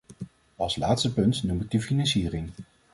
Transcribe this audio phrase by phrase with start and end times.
[0.55, 2.49] Als laatste punt noem ik de financiering.